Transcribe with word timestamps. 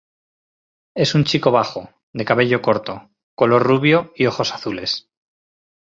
Es 0.95 1.13
un 1.13 1.25
chico 1.25 1.51
bajo, 1.51 1.91
de 2.11 2.25
cabello 2.25 2.63
corto, 2.63 3.11
color 3.35 3.61
rubio 3.61 4.11
y 4.15 4.25
ojos 4.25 4.51
azules. 4.51 5.07